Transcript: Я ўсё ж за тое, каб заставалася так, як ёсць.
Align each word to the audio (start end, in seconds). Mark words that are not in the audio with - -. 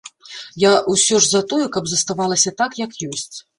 Я 0.63 0.71
ўсё 0.93 1.19
ж 1.27 1.29
за 1.35 1.43
тое, 1.53 1.61
каб 1.77 1.83
заставалася 1.93 2.57
так, 2.65 2.81
як 2.85 2.91
ёсць. 3.13 3.37